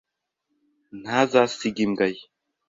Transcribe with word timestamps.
ntazasiga 1.01 1.79
imbwa 1.85 2.05
ye. 2.13 2.21